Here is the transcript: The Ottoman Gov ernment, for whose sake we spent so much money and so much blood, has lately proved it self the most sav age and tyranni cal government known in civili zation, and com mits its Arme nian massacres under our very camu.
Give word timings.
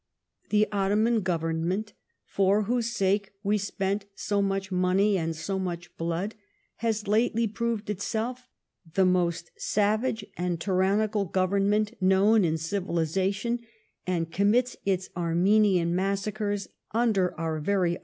The 0.49 0.67
Ottoman 0.71 1.21
Gov 1.21 1.41
ernment, 1.41 1.89
for 2.25 2.63
whose 2.63 2.89
sake 2.89 3.33
we 3.43 3.59
spent 3.59 4.05
so 4.15 4.41
much 4.41 4.71
money 4.71 5.15
and 5.15 5.35
so 5.35 5.59
much 5.59 5.95
blood, 5.95 6.33
has 6.77 7.07
lately 7.07 7.45
proved 7.45 7.87
it 7.87 8.01
self 8.01 8.47
the 8.95 9.05
most 9.05 9.51
sav 9.59 10.03
age 10.03 10.25
and 10.35 10.59
tyranni 10.59 11.13
cal 11.13 11.25
government 11.25 11.95
known 12.01 12.43
in 12.43 12.57
civili 12.57 13.03
zation, 13.03 13.59
and 14.07 14.31
com 14.33 14.49
mits 14.49 14.75
its 14.87 15.07
Arme 15.15 15.45
nian 15.45 15.89
massacres 15.89 16.67
under 16.95 17.39
our 17.39 17.59
very 17.59 17.93
camu. 17.93 17.99